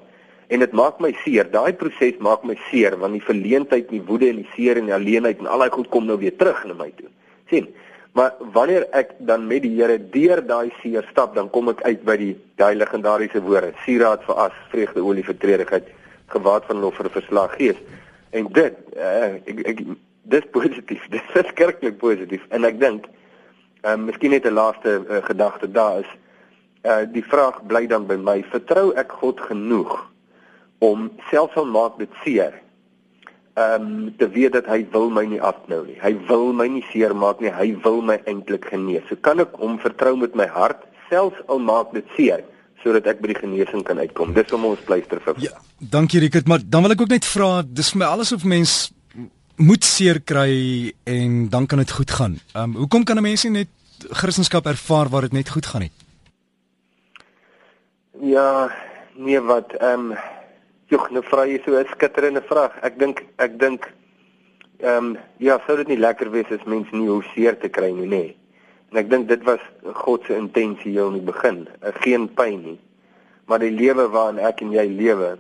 En 0.51 0.63
dit 0.63 0.73
maak 0.75 0.99
my 1.03 1.13
seer. 1.25 1.47
Daai 1.51 1.73
proses 1.79 2.19
maak 2.23 2.45
my 2.47 2.57
seer 2.71 2.97
want 2.99 3.15
die 3.19 3.27
verleentheid, 3.27 3.91
die 3.91 4.03
woede 4.07 4.31
en 4.31 4.43
die 4.43 4.51
seer 4.55 4.79
en 4.79 4.91
die 4.91 4.97
alleenheid 4.97 5.43
en 5.43 5.51
al 5.51 5.65
daai 5.65 5.75
goed 5.75 5.91
kom 5.91 6.07
nou 6.07 6.19
weer 6.19 6.37
terug 6.37 6.65
na 6.67 6.75
my 6.79 6.91
toe. 6.97 7.11
sien? 7.51 7.67
Maar 8.13 8.35
wanneer 8.53 8.87
ek 8.91 9.13
dan 9.19 9.47
met 9.47 9.63
die 9.63 9.77
Here 9.77 9.99
deur 10.11 10.43
daai 10.47 10.71
seer 10.83 11.07
stap, 11.11 11.35
dan 11.35 11.51
kom 11.51 11.71
ek 11.71 11.83
uit 11.87 12.03
by 12.07 12.17
die 12.19 12.33
daai 12.59 12.75
legendariese 12.75 13.43
woorde: 13.43 13.71
Sieraad 13.85 14.25
vir 14.27 14.41
as, 14.47 14.57
vreugde 14.73 15.05
olie 15.07 15.25
vir 15.27 15.39
treurigheid, 15.39 15.91
gewaad 16.35 16.67
van 16.67 16.83
lof 16.83 16.99
vir 16.99 17.11
verslag 17.15 17.55
gees. 17.59 17.79
En 18.35 18.51
dit, 18.55 18.79
uh, 18.97 19.31
ek 19.47 19.63
ek 19.75 19.85
dis 20.23 20.45
positief. 20.53 21.07
Dis 21.15 21.27
verskriklik 21.35 21.99
positief. 21.99 22.45
En 22.51 22.65
ek 22.65 22.81
dink 22.81 23.09
ehm 23.81 24.01
um, 24.01 24.09
miskien 24.11 24.31
net 24.31 24.45
'n 24.45 24.53
laaste 24.53 25.01
uh, 25.09 25.23
gedagte 25.25 25.71
daar 25.71 26.01
is 26.01 26.11
uh 26.85 27.05
die 27.13 27.25
vraag 27.25 27.63
bly 27.67 27.87
dan 27.87 28.07
by 28.07 28.17
my, 28.17 28.43
vertrou 28.53 28.93
ek 28.93 29.13
God 29.13 29.41
genoeg 29.41 30.11
om 30.79 31.11
selfs 31.31 31.57
al 31.57 31.65
maak 31.65 31.99
dit 31.99 32.13
seer 32.25 32.53
ehm 33.55 33.83
um, 33.83 34.15
te 34.17 34.29
weet 34.29 34.53
dat 34.53 34.67
hy 34.67 34.87
wil 34.93 35.11
my 35.11 35.25
nie 35.25 35.41
afnou 35.41 35.83
nie. 35.87 35.99
Hy 36.01 36.15
wil 36.29 36.53
my 36.53 36.69
nie 36.69 36.85
seer 36.93 37.17
maak 37.17 37.41
nie. 37.41 37.51
Hy 37.51 37.75
wil 37.83 38.01
my 38.03 38.21
eintlik 38.25 38.69
genees. 38.71 39.05
So 39.09 39.17
kan 39.17 39.41
ek 39.41 39.57
hom 39.59 39.79
vertrou 39.83 40.17
met 40.17 40.37
my 40.39 40.47
hart 40.47 40.85
selfs 41.09 41.41
al 41.49 41.59
maak 41.59 41.93
dit 41.97 42.07
seer 42.17 42.45
sodat 42.85 43.07
ek 43.11 43.19
by 43.21 43.35
die 43.35 43.41
genesing 43.41 43.83
kan 43.85 43.99
uitkom. 44.01 44.33
Dis 44.33 44.53
om 44.57 44.65
ons 44.65 44.81
pleister 44.87 45.21
vir. 45.21 45.37
Ja, 45.45 45.59
dankie 45.79 46.21
Rickert, 46.23 46.49
maar 46.49 46.63
dan 46.65 46.87
wil 46.87 46.95
ek 46.95 47.03
ook 47.05 47.13
net 47.13 47.29
vra, 47.29 47.61
dis 47.63 47.93
vir 47.93 48.01
my 48.01 48.09
alles 48.09 48.33
of 48.33 48.47
mens 48.49 48.93
moet 49.61 49.85
seer 49.85 50.23
kry 50.25 50.93
en 51.05 51.49
dan 51.53 51.67
kan 51.67 51.79
dit 51.79 51.91
goed 51.91 52.11
gaan. 52.11 52.39
Ehm 52.53 52.63
um, 52.63 52.77
hoekom 52.77 53.05
kan 53.05 53.17
'n 53.17 53.23
mens 53.23 53.45
nie 53.45 53.53
net 53.53 53.69
Christendom 54.09 54.73
ervaar 54.73 55.09
waar 55.09 55.21
dit 55.21 55.33
net 55.33 55.49
goed 55.49 55.67
gaan 55.67 55.81
nie? 55.81 55.93
Ja, 58.21 58.73
nee 59.15 59.41
wat 59.41 59.73
ehm 59.73 60.11
um, 60.11 60.19
jog, 60.87 61.11
nou 61.11 61.23
vra 61.25 61.45
jy 61.47 61.61
so 61.65 61.77
'n 61.77 61.87
skitterende 61.93 62.43
vraag. 62.43 62.73
Ek 62.83 62.99
dink 62.99 63.25
ek 63.37 63.59
dink 63.59 63.93
ehm 64.79 64.97
um, 64.97 65.19
ja, 65.37 65.61
sou 65.67 65.77
dit 65.77 65.89
nie 65.89 65.99
lekker 65.99 66.31
wees 66.31 66.51
as 66.51 66.65
mense 66.65 66.97
nie 66.97 67.09
hoe 67.09 67.25
seer 67.35 67.59
te 67.59 67.69
kry 67.69 67.93
nie, 67.93 68.09
nê? 68.09 68.35
En 68.91 68.97
ek 68.97 69.11
dink 69.11 69.29
dit 69.29 69.43
was 69.45 69.61
God 69.95 70.25
se 70.27 70.37
intensie 70.37 70.93
heel 70.93 71.09
in 71.09 71.21
die 71.21 71.33
begin, 71.33 71.69
uh, 71.83 71.93
geen 72.01 72.35
pyn 72.35 72.63
nie. 72.63 72.81
Maar 73.47 73.59
die 73.59 73.71
lewe 73.71 74.09
waarin 74.09 74.39
ek 74.39 74.61
en 74.61 74.73
jy 74.73 74.87
lewe, 74.89 75.39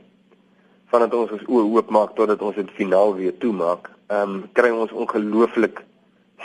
vandat 0.91 1.15
ons 1.15 1.31
ons 1.31 1.47
oë 1.49 1.65
oopmaak 1.73 2.15
totdat 2.15 2.43
ons 2.43 2.55
dit 2.55 2.71
finaal 2.71 3.15
weer 3.15 3.39
toemaak, 3.39 3.91
ehm 4.11 4.35
um, 4.35 4.39
kry 4.59 4.71
ons 4.75 4.93
ongelooflik 4.93 5.85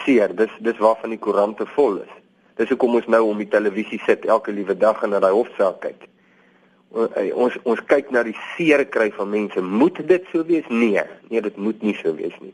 seer. 0.06 0.36
Dis 0.36 0.52
dis 0.62 0.78
waarvan 0.78 1.16
die 1.16 1.20
koerante 1.20 1.66
vol 1.76 1.98
is. 2.04 2.12
Dis 2.60 2.70
hoekom 2.70 3.00
ons 3.00 3.08
nou 3.12 3.24
om 3.30 3.40
die 3.42 3.50
televisie 3.50 4.00
sit 4.06 4.26
elke 4.26 4.54
liewe 4.54 4.76
dag 4.78 5.02
en 5.04 5.16
na 5.16 5.20
daai 5.24 5.34
hofsaak 5.34 5.82
kyk. 5.82 6.06
Eh, 6.96 7.32
ons 7.34 7.58
ons 7.68 7.82
kyk 7.90 8.12
na 8.16 8.22
die 8.24 8.36
seer 8.54 8.86
kry 8.88 9.10
van 9.18 9.32
mense. 9.34 9.62
Moet 9.62 10.04
dit 10.08 10.30
so 10.32 10.46
wees? 10.48 10.68
Nee, 10.70 11.02
nee, 11.32 11.42
dit 11.42 11.58
moet 11.58 11.82
nie 11.84 11.96
so 12.04 12.14
wees 12.16 12.36
nie. 12.44 12.54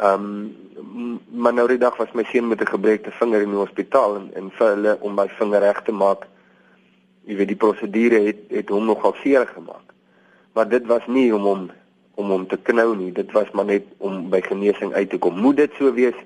Ehm 0.00 0.24
um, 0.24 1.20
maar 1.28 1.52
nou 1.54 1.68
die 1.68 1.78
dag 1.78 1.96
was 2.00 2.10
my 2.16 2.24
seun 2.32 2.48
met 2.48 2.60
'n 2.60 2.72
gebreekte 2.72 3.12
vinger 3.20 3.42
in 3.42 3.52
die 3.52 3.60
hospitaal 3.60 4.16
en 4.16 4.30
en 4.34 4.50
vir 4.50 4.68
hulle 4.74 4.96
om 5.00 5.14
my 5.14 5.28
vinger 5.28 5.60
reg 5.60 5.82
te 5.82 5.92
maak. 5.92 6.26
Jy 7.24 7.36
weet 7.36 7.52
die 7.52 7.62
prosedure 7.64 8.24
het 8.26 8.40
het 8.48 8.68
hom 8.68 8.86
nogal 8.86 9.14
seer 9.22 9.46
gemaak. 9.46 9.92
Maar 10.54 10.68
dit 10.68 10.86
was 10.86 11.06
nie 11.06 11.34
om 11.34 11.42
hom 11.42 11.70
om 12.14 12.30
hom 12.30 12.46
te 12.46 12.58
knou 12.62 12.96
nie. 12.96 13.12
Dit 13.12 13.32
was 13.32 13.50
maar 13.52 13.64
net 13.64 13.84
om 13.98 14.28
by 14.30 14.40
genesing 14.40 14.92
uit 14.92 15.10
te 15.10 15.18
kom. 15.18 15.38
Moet 15.40 15.56
dit 15.56 15.78
so 15.78 15.92
wees? 15.92 16.18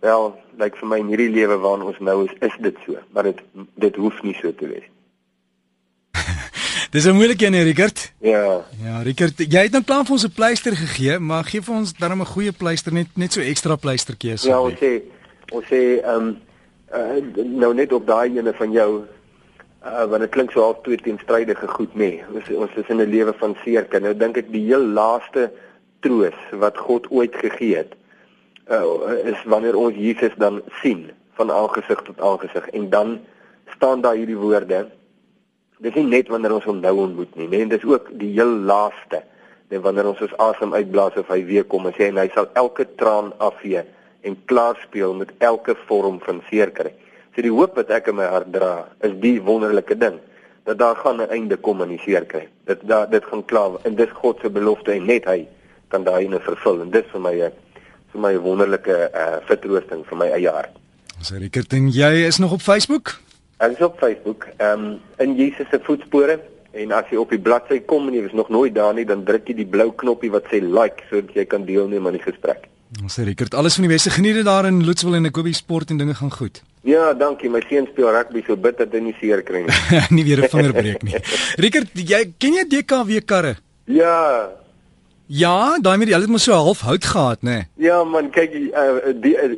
Wel, 0.00 0.30
lyk 0.56 0.62
like 0.62 0.80
vir 0.80 0.88
my 0.88 0.98
in 1.02 1.10
hierdie 1.12 1.32
lewe 1.32 1.58
waarin 1.60 1.84
ons 1.90 1.98
nou 2.00 2.24
is, 2.24 2.32
is 2.40 2.56
dit 2.64 2.76
so, 2.86 2.96
maar 3.12 3.28
dit 3.28 3.40
dit 3.84 3.96
hoef 4.00 4.22
nie 4.24 4.36
so 4.38 4.52
te 4.56 4.68
wees 4.70 4.86
nie. 4.86 4.96
Dis 6.94 7.04
'n 7.06 7.14
moeilike 7.14 7.46
een, 7.46 7.62
Rickert. 7.62 8.12
Ja. 8.18 8.64
Ja, 8.82 9.02
Rickert, 9.02 9.38
jy 9.38 9.62
het 9.68 9.72
nou 9.76 9.82
plan 9.84 10.04
vir 10.04 10.16
ons 10.16 10.24
'n 10.24 10.32
pleister 10.34 10.76
gegee, 10.76 11.18
maar 11.18 11.44
gee 11.44 11.60
vir 11.60 11.74
ons 11.74 11.92
dan 11.92 12.16
'n 12.16 12.32
goeie 12.32 12.52
pleister 12.52 12.92
net 12.92 13.08
net 13.14 13.32
so 13.32 13.40
ekstra 13.40 13.76
pleistertjie 13.76 14.32
asseblief. 14.32 14.56
Ja, 14.56 14.60
ons 14.60 14.78
sê 14.80 14.92
ons 15.52 15.66
sê 15.66 16.00
ehm 16.00 16.16
um, 16.16 16.38
uh, 16.94 17.44
nou 17.44 17.74
net 17.74 17.92
op 17.92 18.06
daai 18.06 18.38
ene 18.38 18.52
van 18.52 18.72
jou 18.72 19.04
uh 19.84 20.04
want 20.10 20.20
dit 20.20 20.30
klink 20.30 20.52
so 20.52 20.60
half 20.60 20.82
twee 20.82 21.00
teenstrydige 21.00 21.68
goed 21.68 21.94
nê. 21.94 22.10
Nee. 22.20 22.24
Ons 22.34 22.50
ons 22.66 22.76
is 22.76 22.88
in 22.88 23.00
'n 23.00 23.10
lewe 23.10 23.32
van 23.32 23.56
seerke. 23.64 24.00
Nou 24.00 24.14
dink 24.14 24.36
ek 24.36 24.52
die 24.52 24.66
heel 24.66 24.84
laaste 24.84 25.50
troos 26.00 26.36
wat 26.52 26.78
God 26.78 27.10
ooit 27.10 27.34
gegee 27.34 27.76
het 27.76 27.94
uh 28.70 29.18
is 29.24 29.42
wanneer 29.44 29.76
ons 29.76 29.94
Jesus 29.96 30.34
dan 30.36 30.62
sien 30.82 31.10
van 31.34 31.50
aangesig 31.50 32.02
tot 32.02 32.20
aangesig 32.20 32.68
en 32.68 32.90
dan 32.90 33.20
staan 33.74 34.00
daar 34.00 34.14
hierdie 34.14 34.36
woorde 34.36 34.86
dis 35.80 35.96
nie 35.96 36.08
net 36.12 36.28
wanneer 36.28 36.54
ons 36.58 36.66
hom 36.68 36.80
nou 36.82 36.92
ontmoet 37.06 37.36
nie, 37.40 37.48
nee, 37.48 37.66
dis 37.68 37.84
ook 37.88 38.10
die 38.20 38.34
heel 38.36 38.52
laaste. 38.68 39.22
Net 39.70 39.84
wanneer 39.84 40.10
ons 40.10 40.20
ons 40.24 40.34
asem 40.42 40.74
uitblaas 40.74 41.16
of 41.20 41.30
hy 41.32 41.40
weer 41.48 41.64
kom 41.64 41.86
en 41.88 41.94
sê 41.96 42.10
en 42.10 42.20
hy 42.20 42.26
sal 42.34 42.50
elke 42.58 42.84
traan 43.00 43.30
afvee 43.40 43.84
en 44.26 44.36
klaar 44.50 44.76
speel 44.82 45.14
met 45.16 45.30
elke 45.46 45.76
vorm 45.86 46.18
van 46.26 46.42
seer 46.50 46.72
kry. 46.76 46.92
So 47.34 47.42
die 47.42 47.52
hoop 47.54 47.76
wat 47.78 47.90
ek 47.94 48.08
in 48.10 48.16
my 48.18 48.26
hart 48.26 48.50
dra, 48.52 48.88
is 49.06 49.14
die 49.22 49.38
wonderlike 49.42 49.94
ding 49.98 50.18
dat 50.68 50.78
daar 50.78 50.96
gaan 50.96 51.20
'n 51.20 51.30
einde 51.30 51.56
kom 51.56 51.80
aan 51.82 51.88
die 51.88 52.02
seer 52.04 52.24
kry. 52.24 52.48
Dit 52.66 52.80
daar 52.82 53.10
dit 53.10 53.24
gaan 53.24 53.44
klaar 53.44 53.78
en 53.82 53.94
dis 53.94 54.10
God 54.10 54.38
se 54.42 54.50
belofte 54.50 54.92
en 54.92 55.04
net 55.04 55.24
hy 55.24 55.46
kan 55.88 56.04
daai 56.04 56.24
ene 56.24 56.40
vervul 56.40 56.80
en 56.82 56.90
dis 56.90 57.06
vir 57.12 57.20
my 57.20 57.34
'n 57.34 57.52
vir 58.12 58.20
my 58.20 58.32
'n 58.34 58.42
wonderlike 58.42 59.10
uh, 59.14 59.38
vertroosting 59.46 60.04
vir 60.06 60.16
my 60.16 60.26
eie 60.26 60.50
hart. 60.50 60.74
So 61.20 61.36
Rickert, 61.36 61.72
jy 61.72 62.26
is 62.26 62.38
nog 62.38 62.52
op 62.52 62.60
Facebook? 62.60 63.20
Ek 63.58 63.72
is 63.72 63.84
op 63.84 63.98
Facebook, 63.98 64.46
ehm 64.56 64.84
um, 64.84 65.00
in 65.18 65.36
Jesus 65.36 65.68
se 65.70 65.80
voetspore 65.82 66.40
en 66.72 66.92
as 66.92 67.04
jy 67.10 67.16
op 67.16 67.30
die 67.30 67.40
bladsy 67.40 67.80
kom 67.80 68.08
en 68.08 68.14
jy 68.14 68.24
is 68.24 68.32
nog 68.32 68.48
nooit 68.48 68.74
daar 68.74 68.94
nie, 68.94 69.04
dan 69.04 69.24
druk 69.24 69.48
jy 69.48 69.54
die 69.54 69.66
blou 69.66 69.92
knoppie 69.92 70.30
wat 70.30 70.44
sê 70.48 70.60
like 70.62 71.02
sodat 71.10 71.34
jy 71.34 71.44
kan 71.44 71.64
deelneem 71.64 72.06
aan 72.06 72.16
die 72.16 72.22
gesprek. 72.22 72.68
Ons 72.98 73.14
sê 73.14 73.22
Rickert, 73.22 73.54
alles 73.54 73.76
van 73.78 73.86
die 73.86 73.92
beste 73.92 74.10
geniet 74.10 74.34
dit 74.40 74.46
daar 74.46 74.66
in 74.66 74.80
Loetswil 74.82 75.14
en 75.20 75.28
Ekobie 75.30 75.54
sport 75.54 75.92
en 75.94 76.00
dinge 76.00 76.14
gaan 76.18 76.32
goed. 76.34 76.62
Ja, 76.82 77.12
dankie. 77.12 77.50
My 77.52 77.60
seun 77.68 77.84
speel 77.90 78.08
rugby 78.08 78.40
so 78.46 78.56
bitter 78.56 78.86
dat 78.88 78.94
hy 78.96 79.02
nie 79.04 79.16
seer 79.20 79.42
kry 79.44 79.60
nie. 79.66 79.74
nie 80.16 80.24
weer 80.24 80.40
'n 80.40 80.48
vinger 80.48 80.72
breek 80.72 81.02
nie. 81.04 81.18
Rickert, 81.62 81.92
jy 81.92 82.20
ken 82.40 82.56
jy 82.56 82.64
DKW 82.72 83.20
karre? 83.28 83.58
Ja, 83.84 84.48
Ja, 85.30 85.78
daai 85.78 85.94
met 85.94 86.08
die 86.08 86.14
hulle 86.16 86.26
het 86.26 86.32
mos 86.34 86.42
so 86.48 86.56
half 86.58 86.80
hout 86.82 87.04
gehad, 87.06 87.44
nê? 87.46 87.52
Nee. 87.60 87.66
Ja 87.86 88.00
man, 88.02 88.32
kyk 88.34 88.50
uh, 88.50 89.12
die 89.22 89.36
uh, 89.38 89.52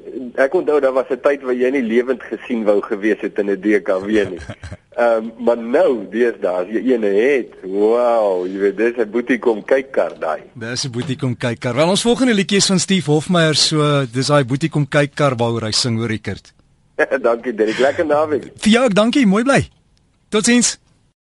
ek 0.44 0.52
onthou 0.58 0.76
daar 0.84 0.92
was 0.92 1.08
'n 1.08 1.16
tyd 1.24 1.46
waar 1.48 1.56
jy 1.56 1.70
nie 1.72 1.80
lewend 1.80 2.20
gesien 2.28 2.64
wou 2.68 2.82
gewees 2.84 3.22
het 3.24 3.38
in 3.38 3.48
'n 3.48 3.56
DKW 3.56 4.06
nie. 4.06 4.40
Ehm 4.92 5.16
um, 5.16 5.32
maar 5.38 5.56
nou, 5.56 6.04
deesdae 6.12 6.52
as 6.52 6.68
jy 6.68 6.82
een 6.92 7.02
het, 7.08 7.56
wow, 7.64 8.44
jy 8.44 8.58
weet 8.58 8.76
dis 8.76 9.00
'n 9.00 9.10
boetie 9.10 9.38
kom 9.38 9.64
kyk 9.64 9.92
kar 9.92 10.12
daai. 10.20 10.42
Dis 10.52 10.84
'n 10.84 10.92
boetie 10.92 11.16
kom 11.16 11.36
kyk 11.36 11.60
kar. 11.60 11.74
Wel 11.74 11.88
ons 11.88 12.02
volgende 12.02 12.34
liedjie 12.34 12.58
is 12.58 12.66
van 12.66 12.78
Steve 12.78 13.10
Hofmeyer, 13.10 13.54
so 13.54 14.04
dis 14.04 14.26
daai 14.26 14.44
boetie 14.44 14.68
kom 14.68 14.88
kyk 14.88 15.14
kar 15.14 15.36
waaroor 15.36 15.64
hy 15.64 15.72
sing, 15.72 15.96
hoor 15.96 16.08
Rickert. 16.08 16.52
dankie 17.28 17.54
Derek, 17.54 17.78
lekker 17.78 18.06
naweek. 18.06 18.52
Vir 18.60 18.72
jou, 18.72 18.88
dankie, 18.92 19.26
mooi 19.26 19.42
bly. 19.42 19.68
Totsiens. 20.28 20.81